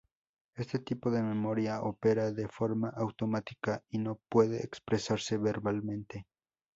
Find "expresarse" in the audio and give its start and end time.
4.65-5.37